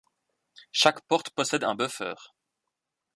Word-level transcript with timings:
Chaque 0.71 1.01
porte 1.07 1.29
possède 1.29 1.63
un 1.63 1.75
buffer. 1.75 2.15